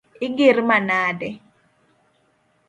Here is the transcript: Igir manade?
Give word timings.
Igir 0.27 0.57
manade? 0.69 1.29